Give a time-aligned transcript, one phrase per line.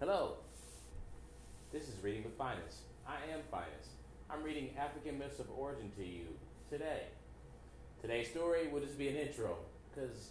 [0.00, 0.36] Hello.
[1.72, 2.80] This is Reading with Phines.
[3.06, 3.88] I am Phines.
[4.30, 6.24] I'm reading African Myths of Origin to you
[6.70, 7.02] today.
[8.00, 9.58] Today's story will just be an intro
[9.94, 10.30] because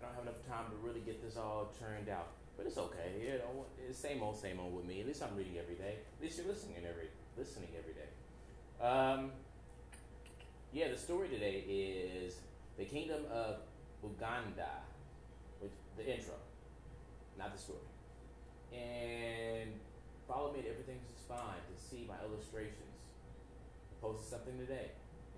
[0.00, 2.28] I don't have enough time to really get this all turned out.
[2.56, 3.18] But it's okay.
[3.20, 5.00] You know, it's same old, same old with me.
[5.00, 5.96] At least I'm reading every day.
[6.18, 8.10] At least you're listening every listening every day.
[8.80, 9.32] Um,
[10.72, 12.36] yeah, the story today is
[12.78, 13.56] the Kingdom of
[14.04, 14.84] Buganda,
[15.60, 16.34] with the intro,
[17.38, 17.78] not the story.
[18.72, 19.70] And
[20.28, 22.94] follow me to Everything's Fine to see my illustrations.
[23.90, 24.90] I posted something today.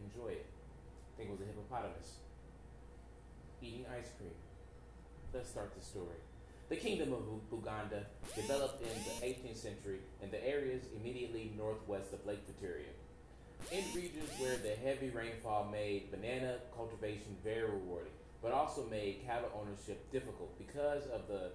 [0.04, 0.46] Enjoy it.
[0.46, 2.18] I think it was a hippopotamus
[3.62, 4.34] eating ice cream.
[5.32, 6.20] Let's start the story.
[6.68, 12.24] The kingdom of Buganda developed in the 18th century in the areas immediately northwest of
[12.26, 12.92] Lake Victoria.
[13.70, 19.50] In regions where the heavy rainfall made banana cultivation very rewarding, but also made cattle
[19.54, 21.50] ownership difficult because of the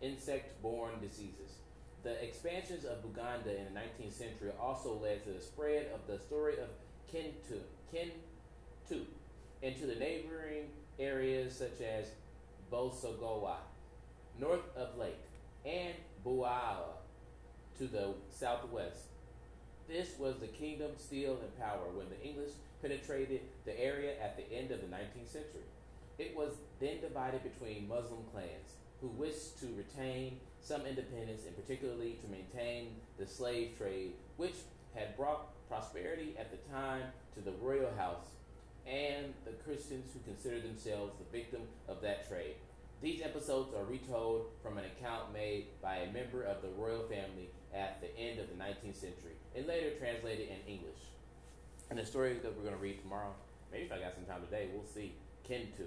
[0.00, 1.58] insect borne diseases.
[2.04, 6.22] The expansions of Buganda in the 19th century also led to the spread of the
[6.22, 6.68] story of
[7.12, 7.58] Kintu,
[7.92, 9.00] Kintu
[9.60, 10.68] into the neighboring
[11.00, 12.06] areas such as
[12.70, 13.56] Bosogowa,
[14.38, 15.18] north of Lake,
[15.64, 16.94] and Buawa
[17.78, 19.06] to the southwest.
[19.88, 24.50] This was the kingdom still in power when the English penetrated the area at the
[24.52, 25.66] end of the 19th century.
[26.18, 32.18] It was then divided between Muslim clans who wished to retain some independence and particularly
[32.22, 34.54] to maintain the slave trade, which
[34.94, 37.02] had brought prosperity at the time
[37.34, 38.26] to the royal house
[38.86, 42.54] and the Christians who considered themselves the victim of that trade.
[43.02, 47.50] These episodes are retold from an account made by a member of the royal family
[47.74, 48.45] at the end of
[48.86, 51.00] 19th century and later translated in English.
[51.90, 53.32] And the story that we're going to read tomorrow,
[53.72, 55.12] maybe if I got some time today, we'll see
[55.48, 55.86] Kintu.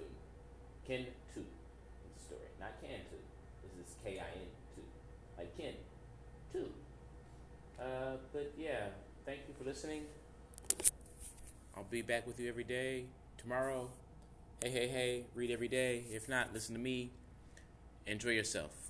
[0.88, 3.16] Kintu is the story, not Cantu.
[3.62, 4.82] This is K I N 2.
[5.38, 5.74] Like Kin.
[6.52, 6.64] 2.
[7.78, 7.84] Uh,
[8.32, 8.88] but yeah,
[9.24, 10.02] thank you for listening.
[11.76, 13.04] I'll be back with you every day.
[13.38, 13.90] Tomorrow,
[14.62, 16.04] hey, hey, hey, read every day.
[16.10, 17.12] If not, listen to me.
[18.06, 18.89] Enjoy yourself.